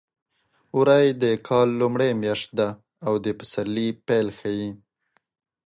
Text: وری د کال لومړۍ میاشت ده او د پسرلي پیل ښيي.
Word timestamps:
وری 0.77 1.05
د 1.23 1.25
کال 1.47 1.69
لومړۍ 1.81 2.11
میاشت 2.23 2.49
ده 2.59 2.69
او 3.05 3.13
د 3.23 3.27
پسرلي 3.39 3.87
پیل 4.05 4.27
ښيي. 4.37 4.69